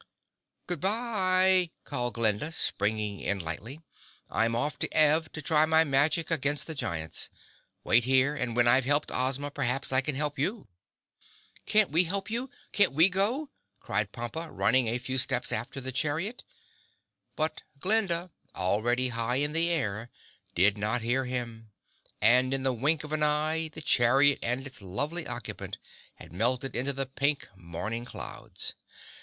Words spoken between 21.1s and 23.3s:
him and in the wink of an